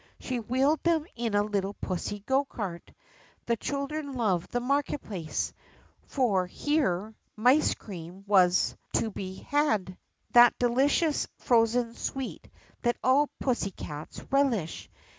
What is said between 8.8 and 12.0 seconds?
to be had, that delicious frozen